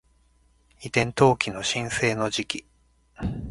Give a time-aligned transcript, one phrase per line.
[0.81, 2.65] 移転登記の申請の時期